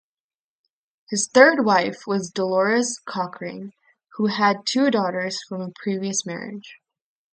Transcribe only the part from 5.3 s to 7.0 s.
from a previous marriage.